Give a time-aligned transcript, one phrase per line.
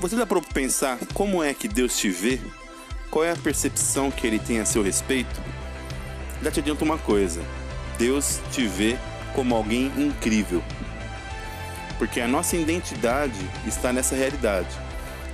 [0.00, 2.40] Você dá para pensar como é que Deus te vê?
[3.10, 5.38] Qual é a percepção que ele tem a seu respeito?
[6.42, 7.42] Já te adianto uma coisa:
[7.98, 8.96] Deus te vê
[9.34, 10.62] como alguém incrível.
[11.98, 14.74] Porque a nossa identidade está nessa realidade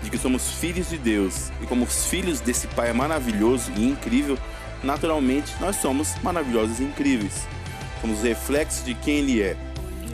[0.02, 4.36] de que somos filhos de Deus e como filhos desse Pai maravilhoso e incrível,
[4.82, 7.46] naturalmente nós somos maravilhosos e incríveis.
[8.00, 9.56] Somos reflexos de quem Ele é.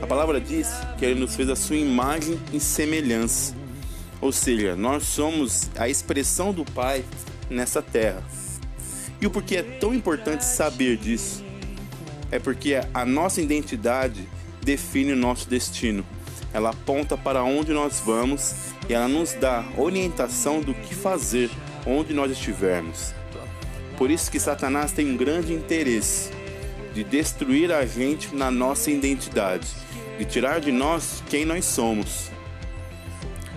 [0.02, 3.61] A palavra diz que Ele nos fez a sua imagem e semelhança.
[4.22, 7.04] Ou seja, nós somos a expressão do Pai
[7.50, 8.22] nessa terra.
[9.20, 11.44] E o porquê é tão importante saber disso?
[12.30, 14.26] É porque a nossa identidade
[14.62, 16.06] define o nosso destino.
[16.54, 18.54] Ela aponta para onde nós vamos
[18.88, 21.50] e ela nos dá orientação do que fazer
[21.84, 23.12] onde nós estivermos.
[23.98, 26.30] Por isso que Satanás tem um grande interesse
[26.94, 29.66] de destruir a gente na nossa identidade,
[30.16, 32.30] de tirar de nós quem nós somos.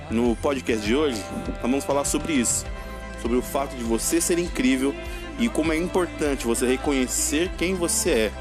[0.09, 2.64] No podcast de hoje, nós vamos falar sobre isso,
[3.22, 4.94] sobre o fato de você ser incrível
[5.39, 8.31] e como é importante você reconhecer quem você é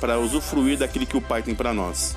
[0.00, 2.16] para usufruir daquilo que o Pai tem para nós.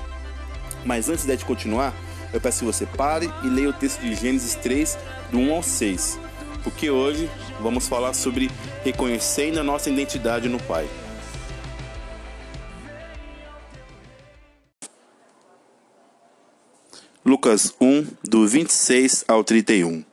[0.84, 1.92] Mas antes de continuar,
[2.32, 4.96] eu peço que você pare e leia o texto de Gênesis 3,
[5.32, 6.20] do 1 ao 6,
[6.62, 7.28] porque hoje
[7.60, 8.48] vamos falar sobre
[8.84, 10.88] reconhecendo a nossa identidade no Pai.
[17.26, 20.04] Lucas 1, do 26 ao 31.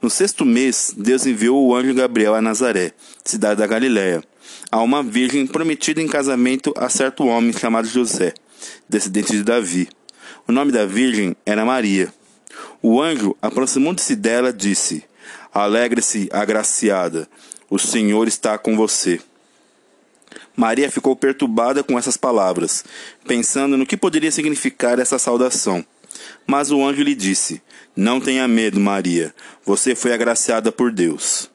[0.00, 2.92] No sexto mês, Deus enviou o anjo Gabriel a Nazaré,
[3.24, 4.22] cidade da Galiléia,
[4.70, 8.34] a uma virgem prometida em casamento a certo homem chamado José,
[8.88, 9.88] descendente de Davi.
[10.46, 12.14] O nome da virgem era Maria.
[12.80, 15.02] O anjo, aproximando-se dela, disse:
[15.52, 17.28] Alegre-se, agraciada,
[17.68, 19.20] o Senhor está com você.
[20.56, 22.84] Maria ficou perturbada com essas palavras,
[23.26, 25.84] pensando no que poderia significar essa saudação.
[26.46, 27.62] Mas o anjo lhe disse:
[27.96, 31.50] Não tenha medo, Maria, você foi agraciada por Deus.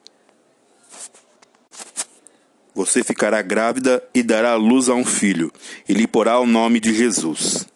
[2.74, 5.52] Você ficará grávida e dará luz a um filho,
[5.88, 7.66] e lhe porá o nome de Jesus.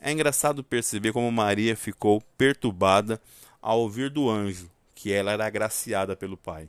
[0.00, 3.20] É engraçado perceber como Maria ficou perturbada
[3.60, 6.68] ao ouvir do anjo que ela era agraciada pelo Pai.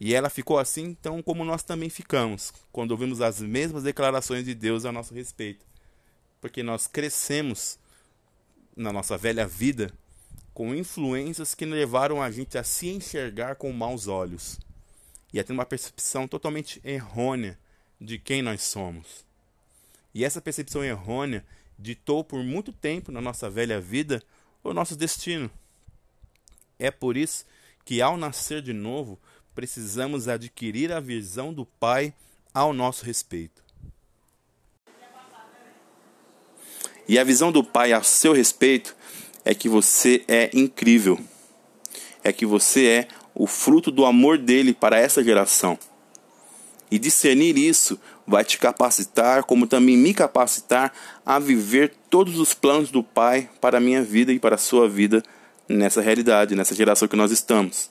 [0.00, 4.54] E ela ficou assim, então, como nós também ficamos, quando ouvimos as mesmas declarações de
[4.54, 5.66] Deus a nosso respeito.
[6.40, 7.78] Porque nós crescemos
[8.74, 9.92] na nossa velha vida
[10.54, 14.58] com influências que levaram a gente a se enxergar com maus olhos
[15.34, 17.58] e a ter uma percepção totalmente errônea
[18.00, 19.26] de quem nós somos.
[20.14, 21.44] E essa percepção errônea
[21.78, 24.22] ditou por muito tempo na nossa velha vida
[24.64, 25.50] o nosso destino.
[26.78, 27.44] É por isso
[27.84, 29.18] que, ao nascer de novo,
[29.54, 32.14] precisamos adquirir a visão do Pai
[32.52, 33.62] ao nosso respeito.
[37.08, 38.94] E a visão do Pai a seu respeito
[39.44, 41.18] é que você é incrível.
[42.22, 45.78] É que você é o fruto do amor dele para essa geração.
[46.90, 50.92] E discernir isso vai te capacitar, como também me capacitar
[51.24, 54.88] a viver todos os planos do Pai para a minha vida e para a sua
[54.88, 55.22] vida
[55.68, 57.88] nessa realidade, nessa geração que nós estamos.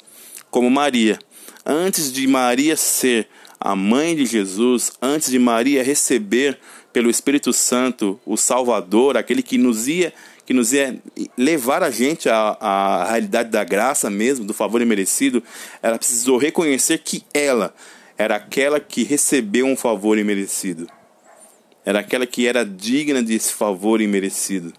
[0.52, 1.20] Como Maria,
[1.66, 3.28] antes de Maria ser
[3.60, 6.58] a mãe de Jesus, antes de Maria receber
[6.94, 10.14] pelo Espírito Santo o Salvador, aquele que nos ia
[10.46, 11.00] que nos ia
[11.38, 15.44] levar a gente à, à realidade da graça mesmo, do favor imerecido,
[15.80, 17.72] ela precisou reconhecer que ela
[18.18, 20.90] era aquela que recebeu um favor imerecido.
[21.86, 24.74] Era aquela que era digna desse favor imerecido.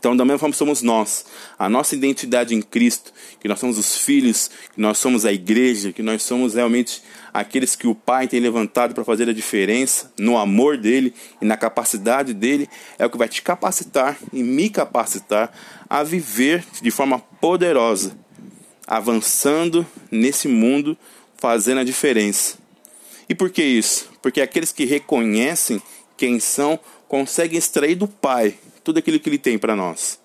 [0.00, 1.26] Então, da mesma forma somos nós,
[1.58, 5.92] a nossa identidade em Cristo, que nós somos os filhos, que nós somos a igreja,
[5.92, 7.02] que nós somos realmente
[7.34, 11.12] aqueles que o Pai tem levantado para fazer a diferença no amor dele
[11.42, 12.66] e na capacidade dele,
[12.98, 15.52] é o que vai te capacitar e me capacitar
[15.86, 18.16] a viver de forma poderosa,
[18.86, 20.96] avançando nesse mundo,
[21.36, 22.56] fazendo a diferença.
[23.28, 24.08] E por que isso?
[24.22, 25.80] Porque aqueles que reconhecem
[26.16, 28.54] quem são conseguem extrair do Pai
[28.84, 30.20] tudo aquilo que ele tem para nós.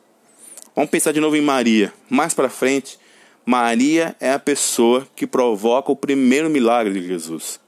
[0.76, 1.92] Vamos pensar de novo em Maria.
[2.08, 3.00] Mais para frente,
[3.44, 7.60] Maria é a pessoa que provoca o primeiro milagre de Jesus.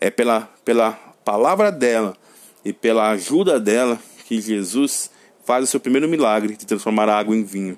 [0.00, 0.92] É pela, pela
[1.26, 2.16] palavra dela
[2.64, 5.10] e pela ajuda dela que Jesus
[5.44, 7.76] faz o seu primeiro milagre de transformar a água em vinho.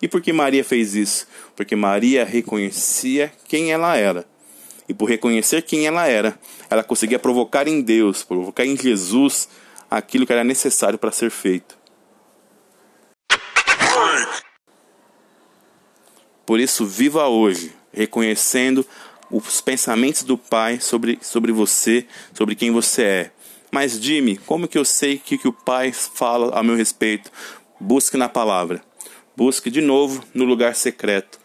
[0.00, 1.26] E por que Maria fez isso?
[1.54, 4.26] Porque Maria reconhecia quem ela era.
[4.88, 6.38] E por reconhecer quem ela era,
[6.68, 9.48] ela conseguia provocar em Deus, provocar em Jesus
[9.90, 11.76] aquilo que era necessário para ser feito.
[16.44, 18.86] Por isso, viva hoje, reconhecendo
[19.30, 23.30] os pensamentos do Pai sobre, sobre você, sobre quem você é,
[23.70, 27.32] Mas Jimmy, como que eu sei que, que o Pai fala a meu respeito?
[27.80, 28.84] Busque na palavra.
[29.36, 31.40] Busque de novo no lugar secreto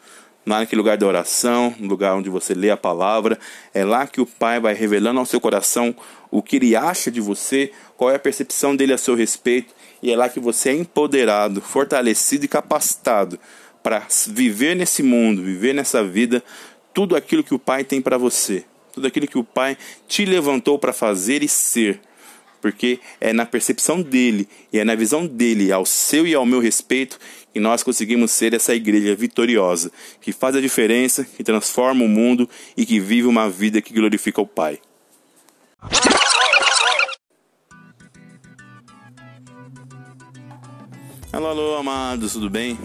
[0.57, 3.37] naquele lugar da oração, no lugar onde você lê a palavra.
[3.73, 5.95] É lá que o Pai vai revelando ao seu coração
[6.31, 10.11] o que ele acha de você, qual é a percepção dele a seu respeito, e
[10.11, 13.39] é lá que você é empoderado, fortalecido e capacitado
[13.83, 16.43] para viver nesse mundo, viver nessa vida,
[16.93, 18.63] tudo aquilo que o Pai tem para você,
[18.93, 21.99] tudo aquilo que o Pai te levantou para fazer e ser
[22.61, 26.59] porque é na percepção dele e é na visão dele, ao seu e ao meu
[26.59, 27.19] respeito,
[27.53, 29.91] que nós conseguimos ser essa igreja vitoriosa,
[30.21, 34.41] que faz a diferença, que transforma o mundo e que vive uma vida que glorifica
[34.41, 34.79] o Pai.
[41.31, 42.77] Alô, alô, amados, tudo bem?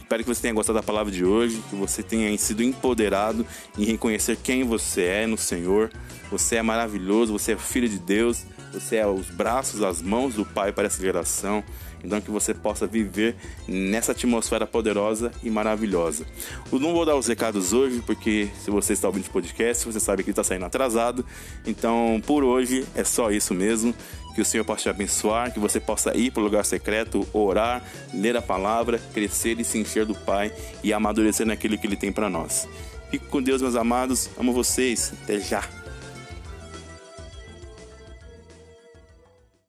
[0.00, 3.46] Espero que você tenha gostado da palavra de hoje, que você tenha sido empoderado
[3.78, 5.90] em reconhecer quem você é no Senhor.
[6.30, 10.44] Você é maravilhoso, você é filho de Deus, você é os braços, as mãos do
[10.44, 11.62] Pai para essa geração.
[12.02, 13.36] Então que você possa viver
[13.68, 16.24] nessa atmosfera poderosa e maravilhosa.
[16.72, 20.00] Eu não vou dar os recados hoje, porque se você está ouvindo o podcast, você
[20.00, 21.24] sabe que está saindo atrasado.
[21.66, 23.94] Então, por hoje é só isso mesmo.
[24.34, 27.82] Que o Senhor possa te abençoar, que você possa ir para o lugar secreto, orar,
[28.14, 30.52] ler a palavra, crescer e se encher do Pai
[30.84, 32.68] e amadurecer naquilo que Ele tem para nós.
[33.10, 34.30] Fique com Deus, meus amados.
[34.38, 35.12] Amo vocês.
[35.24, 35.79] Até já.